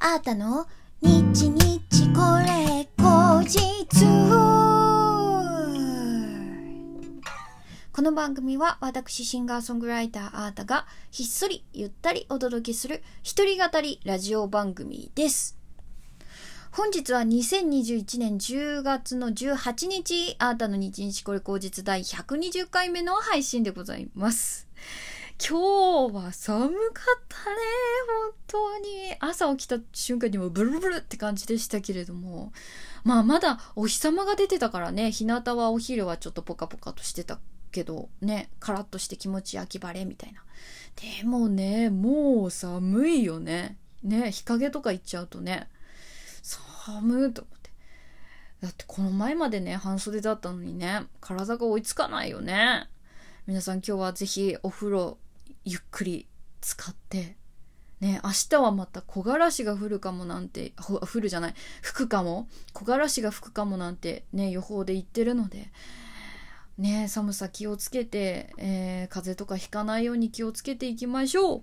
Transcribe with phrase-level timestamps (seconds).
[0.00, 0.68] あーたの？
[1.02, 3.58] 日日これ後日
[7.92, 15.58] この番組は私シンガーソングライターあーたがひっそりゆったりお届けする一人語りラジオ番組です。
[16.70, 24.68] 本日は2021年10月の18日、あーたの日日これ後日第120回目の配信でございます。
[25.40, 27.56] 今日は寒かったね、
[28.08, 29.14] 本当に。
[29.20, 32.52] 朝起きた瞬間にもブルブルって感じでしたけれども。
[33.04, 37.38] まあまだお日様が出てたからね、日向はお昼はちょっとポカポカとしてた
[37.70, 40.42] けど、ね、カラッとして気持ちいい秋晴れみたいな。
[41.20, 43.78] でもね、もう寒いよね。
[44.02, 45.68] ね、日陰とか行っちゃうとね、
[46.42, 47.70] 寒いと思って。
[48.60, 52.88] だってこの前までね、半袖だったのにね、体が追いつかないよね。
[53.46, 55.16] 皆さん今日はぜひお風呂
[55.68, 56.26] ゆっくり
[56.62, 57.36] 使って、
[58.00, 65.70] ね、明日はまた木枯らしが降るかもなんて、降るじゃない、吹くかも木枯らしが吹くかもなんてね、予報で言ってるので、
[66.78, 71.62] ね、寒さ気をつけて、えー風邪とかひかないように気をつけていきましょう。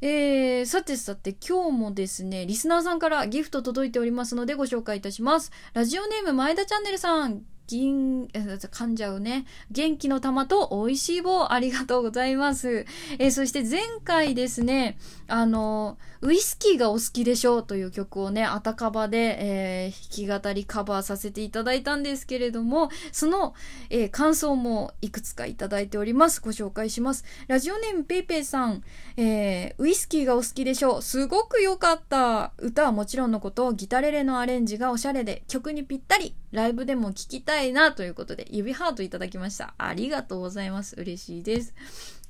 [0.00, 5.50] えー、さてさて今日もですね、リスナーさんからギフト届いておりますのでご紹介いたします。
[5.72, 9.44] ラジオネーム前田チャンネルさん、銀、え噛んじゃうね。
[9.70, 12.86] 元気の玉と美味しい棒ありがとうございます。
[13.18, 23.52] えーそして前回ですね、あの、ウイスキーがお好きでしょうという曲をね、あたかばで、えー弾き語りカバーさせていただいたんですけれども、その、
[23.90, 26.40] えー感想もいくつかいただいております。
[26.40, 27.24] ご紹介します。
[27.48, 28.82] ラジオネームペイペイさん、
[29.18, 31.02] えーウイスキーがお好きでしょう。
[31.02, 32.52] すごく良かった。
[32.56, 39.74] 歌はもちろんのこと、ギタレレのアレンジがおしゃれで、曲にぴったり、ライブでも聴きたいなということで、指ハートいただきました。
[39.78, 40.96] ありがとうございます。
[40.96, 41.74] 嬉しいです。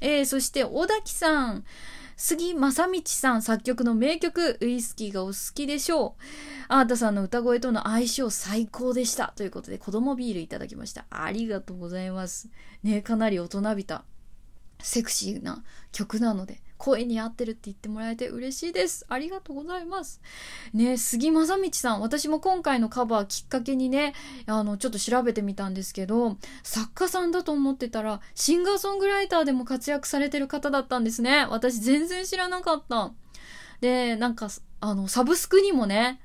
[0.01, 1.65] えーそして、小滝さん。
[2.21, 6.23] 杉正道さん作曲の名曲、ウイスキーがお好きでしょう。
[6.67, 9.33] あーたさんの歌声との相性最高でした。
[9.37, 11.07] ということで、子供ビールいただきました。
[11.11, 12.49] ありがとうございます。
[12.83, 14.03] ね、かなり大人びた、
[14.81, 15.63] セクシーな
[15.93, 19.05] 曲なので、声に合ってるって言ってもらえて嬉しいです。
[19.09, 20.21] ありがとうございます。
[20.73, 24.15] ね、杉正道さん、私も今回のカバーきっかけにね、
[24.47, 31.47] あの、ちょっと調べてみたんですけど、作家さんだと思ってたら、シンガーソングライターでも活躍されてる方だったんですね。
[31.51, 33.13] 私全然知らなかった。
[33.81, 34.49] で、なんか、
[34.81, 36.21] あの、サブスクにもね、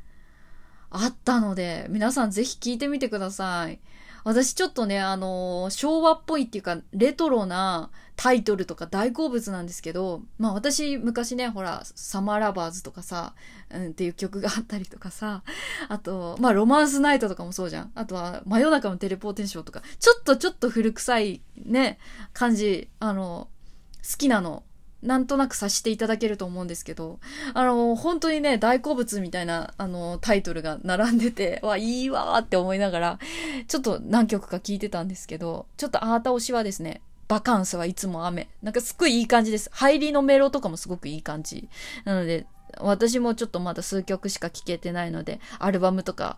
[0.91, 3.79] あったので、皆さんぜひ聞いてみてください。
[4.23, 13.33] 私ちょっとね、あの昭和っぽいっていうか、レトロなタイトルとか大好物なんですけど、まあ私昔ね、ほら、サマーラバーズとかさ、
[13.69, 15.43] うんっていう曲があったりとかさ、
[15.89, 17.91] あと、まあロマンスナイトとかもそうじゃん。
[17.95, 21.99] あとは、真夜中のテレポーテーションとか、ちょっとちょっと古臭いね、
[22.33, 23.49] 感じ、あの、
[24.09, 24.63] 好きなの。
[25.03, 27.19] なんとなく察していただけると思うんですけど、
[27.53, 33.19] あの、本当にね、大好物みたいな、あの、タイトルが並んでて、 わ、いいわーって思いながら、
[33.67, 38.49] ちょっと何曲か聞いてたんですけど、ちょっとあーた推しはですね、バカンスはいつも雨。
[38.61, 39.69] なんかすっごいいい感じです。
[39.73, 41.67] 入りのメロとかもすごくいい感じ。
[42.05, 42.45] なので、
[42.79, 46.37] 私もちょっとまだ数曲しか聴けてないので、アルバムとか、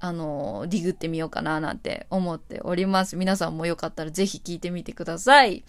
[0.00, 3.16] あの、ディグってみようかななんて思っております。
[3.16, 5.64] 皆さんもよかったらぜひ聴いてみてください。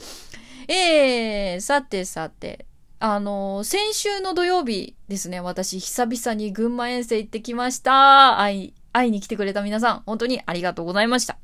[0.68, 2.66] えー、さてさて、
[3.00, 8.40] あの、先週の土曜日ですね、私久々に群馬遠征行ってきました。
[8.40, 11.38] 会い、会いに来てくれた皆さん、本当にありがとうございました。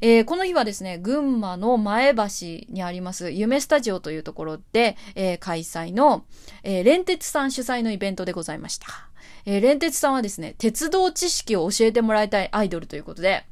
[0.00, 2.22] えーこの日はですね、群馬の前橋
[2.68, 6.24] にあります、夢スタジオというところで、えー開催の、
[6.62, 8.86] えー、連鉄さん主催のイベントでございました。
[9.44, 13.44] えー、連鉄さんはですね、鉄道知識を教えてもらいたいアイドルということで、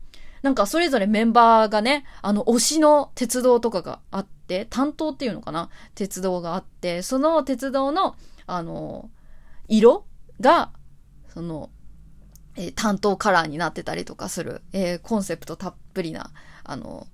[0.45, 5.71] なんかそれぞれメンバーがね、あの推しの鉄道とかがあって、担当っていうのかな？
[5.95, 8.15] 鉄道があって、その鉄道の、
[8.47, 9.09] あの、
[9.69, 10.05] 色
[10.41, 10.71] が、
[11.29, 11.71] その、
[12.57, 16.31] えー担当カラーになってたりとかする、えーコンセプトたっぷりな、
[16.63, 17.07] あの、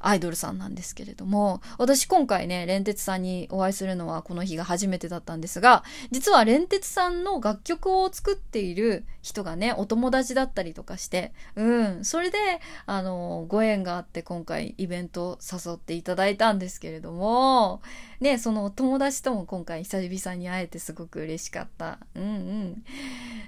[0.00, 12.38] アイドルさんなんですけれども、私今回ね、連鉄さんにお会いするのはこの日が初めてだったんですが、実は連鉄さんの楽曲を作っている人がね、お友達だったりとかして、うん、それで、
[12.86, 17.82] あの、ご縁があって今回イベントを誘っていただいたんですけれども、
[18.20, 21.98] ね、そのお友達とも今回久々に会えてすごく嬉しかった。
[22.14, 22.84] うんうん。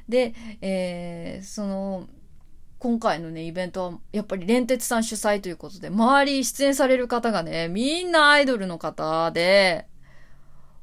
[0.08, 2.08] で、えーその、
[2.80, 9.86] 今回のね、イベントは、やっぱり連鉄さん主催ということで、周り出演される方がね、みんなアイドルの方で、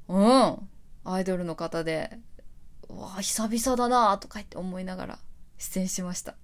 [0.08, 0.70] うん、
[1.04, 2.20] アイドルの方で、
[2.88, 5.20] うわ、久々だなとか言って思いながら
[5.58, 6.36] 出演しました。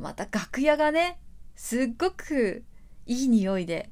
[0.00, 1.20] また楽屋がね、
[1.54, 2.64] すっごく
[3.06, 3.90] いい匂いで、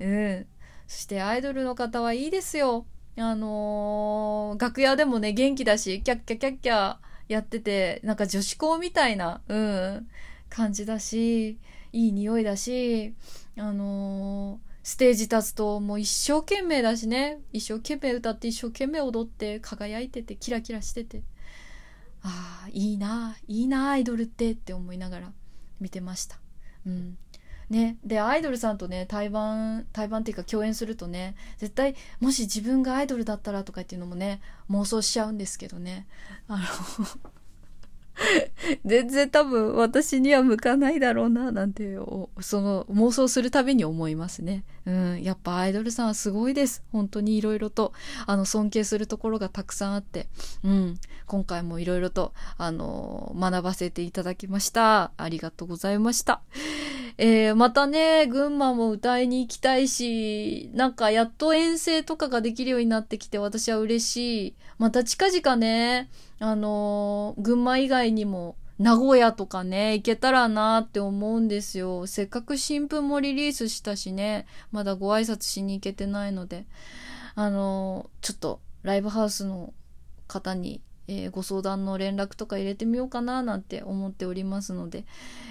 [0.00, 0.46] うん。
[0.86, 2.86] そしてアイドルの方はいいですよ。
[3.18, 6.96] あのー楽屋でもね、元気だし、キャッキャキャッキャ
[7.28, 10.08] やってて、なんか女子校みたいな、うん、
[10.54, 11.58] 感じだし、
[11.92, 13.12] いい匂いだし、
[13.58, 17.40] あのー、ステージ立つともう一生懸命だしね。
[17.52, 21.22] 一生懸命歌って一生懸命踊って輝いててキラキラしてて。
[22.22, 25.32] ああ、いいな、いいな、アイドルってって思いながら
[25.80, 26.38] 見てました。
[26.86, 27.18] うん。
[27.70, 36.06] ね、でアイドルさんとね対バン対バンっていうか共演するとね絶対もし自分がアイドルだったらとかっていうのもね妄想しちゃうんですけどね
[36.46, 36.62] あの
[38.84, 41.96] 全然多分私には向かないだろうな、なんて、
[42.40, 44.64] その妄想するたびに思いますね。
[44.86, 45.22] うん。
[45.22, 46.82] やっぱアイドルさんはすごいです。
[46.92, 47.92] 本当に色々と、
[48.26, 50.28] あの、尊敬するところがたくさんあって、
[50.62, 50.98] うん。
[51.26, 55.10] 今回も色々と、あの、学ばせていただきました。
[55.16, 56.40] ありがとうございました。
[57.16, 64.54] えー、またね、群馬も歌いに行きたいし、なんかやっと遠征とかができるようになってきて私は嬉しい。
[64.78, 72.08] また近々ね、あのー、群馬以外にも名古屋とかね、行けたらなって思うんですよ。
[72.08, 76.66] せっかく新聞もリリースしたしね、まだご挨拶しに行けてないので、
[77.36, 79.72] あのー、ちょっとライブハウスの
[80.26, 85.04] 方に、えー、ご相談の連絡とか入れてみようかななんて思っておりますので、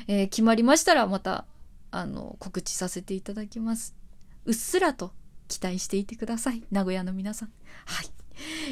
[0.07, 1.45] えー、決まりましたらまた、
[1.93, 3.95] あの、告知させていただきます。
[4.45, 5.13] うっすらと
[5.47, 6.63] 期待していてください。
[6.71, 7.51] 名古屋の皆さん。
[7.85, 8.07] はい。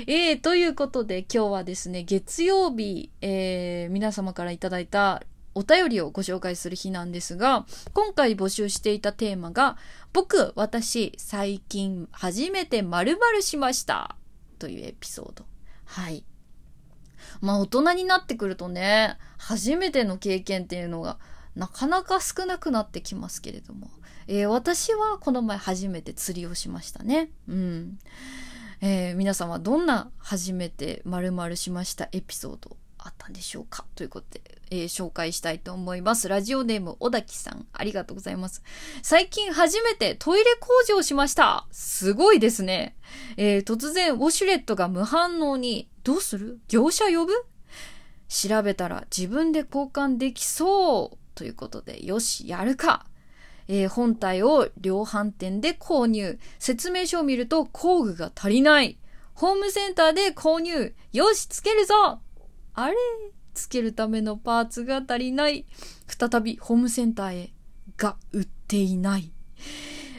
[0.08, 5.22] えー、ということで今日はですね、月曜日、えー、皆様からいただいた
[5.54, 9.78] お便りをご紹介する日なんですが、今回募集していたテーマが、
[10.14, 14.16] 僕、私、最近初めて〇〇しました
[14.58, 15.46] というエピソード。
[15.86, 16.26] はい。
[17.40, 21.20] まあ大人になってくるとね、初めての経験っていうのが
[21.56, 23.90] なかなか少なくなってきますけれども、
[24.28, 27.32] えー、私はこの前初めて釣りをしましたね。
[27.48, 28.00] うん。
[28.82, 33.86] えー、皆さんはどんな初めて〇〇しましたエピソードあったんでしょうか？
[33.96, 36.28] ということで、えー、紹介したいと思います。
[36.28, 38.64] ラジオネーム、小滝さん、ありがとうございます。
[39.02, 41.68] 最近初めてトイレ工事をしました。
[41.72, 42.96] すごいですね。
[43.38, 46.60] えー、突然、ウォシュレットが無反応に、どうする？
[46.68, 47.34] 業者呼ぶ？
[48.30, 51.18] 調べたら自分で交換できそう。
[51.36, 53.06] ということで、よし、やるか。
[53.68, 56.40] えー、本体を量販店で購入。
[56.60, 58.98] 説明書を見ると工具が足りない。
[59.34, 60.94] ホームセンターで購入。
[61.14, 62.20] よし、つけるぞ
[62.74, 62.96] あれ？
[63.54, 65.66] つけるためのパーツが足りない。
[66.08, 67.54] 再びホームセンターへ。
[67.98, 69.32] が売っていない。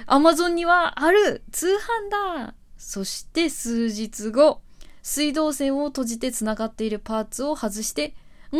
[0.07, 4.61] アマゾンにはある通販だそして数日後、
[5.03, 8.09] 水道線を閉じて繋がっているパーツを外して、
[8.53, 8.59] ん？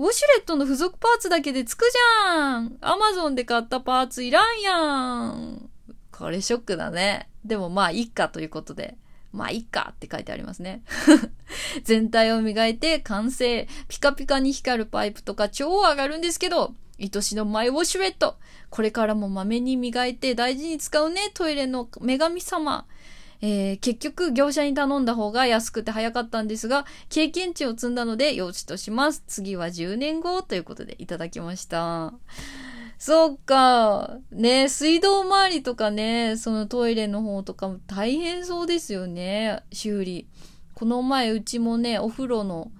[0.00, 5.68] ウォシュレットの付属パーツだけでつくじゃんアマゾンで買ったパーツいらんやん
[6.10, 7.28] これショックだね。
[7.44, 8.96] でもまあ、いっかということで。
[9.30, 10.82] まあ、いっかって書いてありますね。
[11.84, 13.68] 全体を磨いて完成。
[13.88, 18.36] ピカピカに光るパイプとか超上がるんですけど、愛しのマイウォシュレット。
[18.70, 22.86] これからもまめに磨いて大事に使うね、トイレの女神様。
[23.42, 29.24] えー、結局業者に頼んだ方が安くて早かったんですが、経験値を積んだので用地とします。
[29.26, 32.12] 次は10年後ということでいただきました。
[32.98, 34.18] そっか。
[34.30, 40.26] ね、水道周りとかね、そのトイレの方とかも大変そうですよね、修理。
[40.74, 42.70] この前うちもね、お風呂の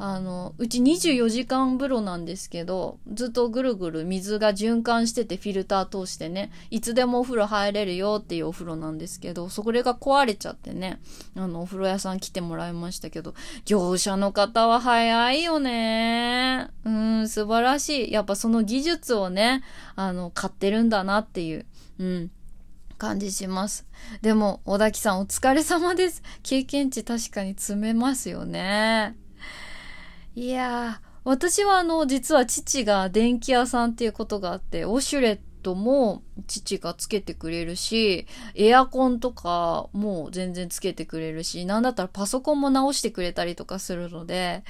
[0.00, 11.00] あの、うち24時間風呂なんですけど、ずっとぐるぐる水が循環しててフィルター通してね、いつでもお風呂入れるよっていうお風呂なんですけど、それが壊れちゃってね、
[11.36, 13.34] あの、お風呂屋さん来てもらいましたけど、
[13.64, 16.68] 業者の方は早いよね。
[16.84, 18.12] うん、素晴らしい。
[18.12, 19.64] やっぱその技術をね、
[19.96, 21.66] あの、買ってるんだなっていう。
[21.98, 22.30] うん。
[22.98, 23.86] 感じします。
[24.22, 26.22] でも、小滝さんお疲れ様です。
[26.42, 29.16] 経験値確かに詰めますよね。
[30.38, 44.62] いやー、私はあの、実は父が電気屋さんっていうことがあって、ウォシュレットも父がつけてくれるし、エアコンとかも全然つけてくれるし、なんだったらパソコンも直してくれたりとかするので、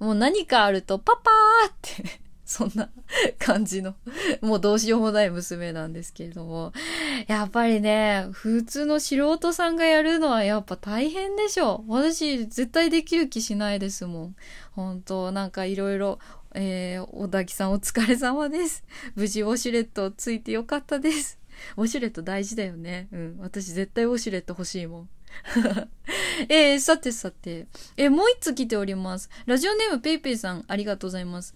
[0.00, 2.20] もう何かあるとパパーって
[2.52, 2.90] そんな
[3.38, 3.94] 感じの
[4.42, 6.72] もうどうしようもない娘なんですけれども。
[7.26, 11.82] やっぱりね、普通の素人さんがやるのはやっぱ大変でしょ。
[11.88, 14.36] 私、絶対できる気しないですもん。
[14.72, 16.18] 本当なんかいろいろ、
[16.54, 18.84] えー、小滝さんお疲れ様です。
[19.14, 21.38] 無事ウォシュレットついてよかったです。
[21.78, 23.08] ウォシュレット大事だよね。
[23.12, 23.38] うん。
[23.40, 25.08] 私絶対ウォシュレット欲しいもん。
[26.48, 27.66] えー、さてさて。
[27.96, 29.30] えー、もう一つ来ております。
[29.46, 31.54] ラジオネームペイペイさん、ありがとうございます。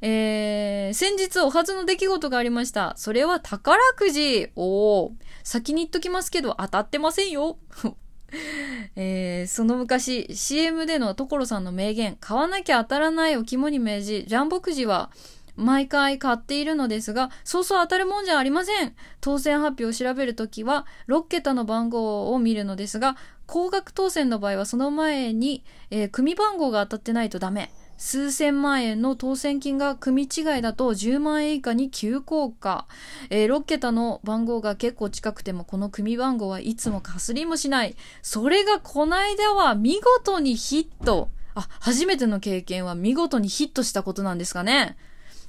[0.00, 2.94] えー、先日お初の出来事がありました。
[2.96, 4.48] それは宝くじ。
[4.56, 5.12] おー。
[5.42, 7.58] 先に言っときますけど、当たってませんよ。
[8.96, 15.10] えー、その昔、CM での所さんの名言、買わなきゃ当たらないを肝に銘じ、ジャンボくじは、
[15.56, 18.94] 毎回買っているのですが、そうそう当たるもんじゃありません。
[19.20, 27.70] 当選発表を調べるときは、6桁の番号を見るのですが、高額当選の場合はその前に、えー、組番号が当たってないとダメ。
[27.96, 32.86] 数千万円の当選金が組違いだと10万円以下に急降下。
[33.30, 37.96] えー、6桁の番号が結構近くてもこの組番号はいつもかすりもしない。
[38.22, 41.28] それがこないだは見事にヒット。
[41.54, 44.96] あ、初めての経験は見事にヒットしたことなんですかね。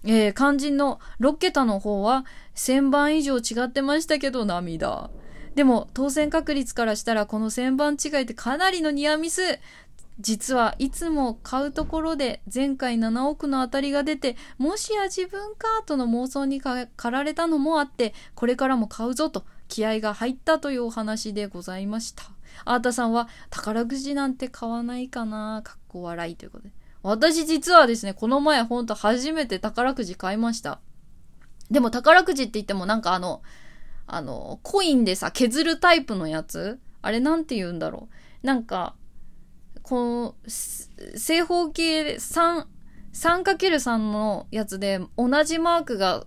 [0.05, 5.09] えー、肝心の6桁の方は1000番以上違ってましたけど涙。
[5.55, 9.59] でも当選確率からしたらこの1000番違いってかなりのニアミス。
[10.19, 22.23] 実はいつも買うところで前回7億の当たりが出て、もしや自分かとの妄想に駆られたのもあって、これからも買うぞと気合が入ったというお話でございました。
[22.63, 26.84] あーたさんは宝くじなんて買わないかなかっこ笑いということで。
[27.05, 30.79] 私実はですね、この前ほんと初めて宝くじ買いました。
[31.69, 33.43] でも宝くじって言ってもなんかあの、
[34.07, 36.79] あの、コインでさ、削るタイプのやつ？
[37.03, 38.09] あれなんて言うんだろ
[38.43, 38.47] う？
[38.47, 38.95] なんか、
[39.83, 42.65] この、正方形3、
[43.13, 46.25] 3×3 のやつで同じマークが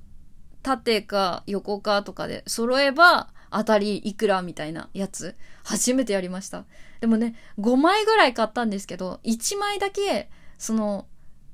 [0.63, 5.35] 縦か横かとかで揃えば当たりいくらみたいなやつ？
[5.65, 6.65] 初めてやりました。
[7.01, 11.07] でもね、5枚ぐらい買ったんですけど、1枚だけ、その、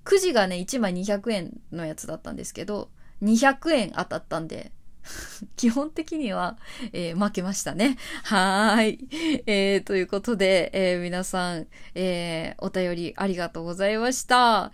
[0.03, 2.91] くじがね、1枚200円のやつだったんですけど、
[3.23, 4.73] 200円当たったんで、
[5.57, 6.59] 基本的には、
[6.93, 7.97] えー、負けましたね。
[8.25, 9.09] はーい。
[9.47, 14.73] えー、ということで、えー、皆さん、え、お便りありがとうございました。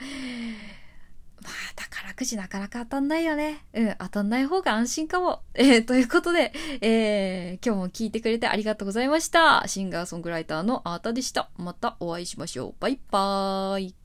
[1.42, 3.64] まあ、宝くじなかなか当たんないよね。
[3.72, 5.40] うん、当たんない方が安心かも。
[5.54, 9.64] えー、ということで、えー、今日も聞いてくれてありがとうございました。
[9.66, 11.50] シンガーソングライターのあーたでした。
[11.56, 12.74] またお会いしましょう。
[12.78, 13.99] バイバーイ。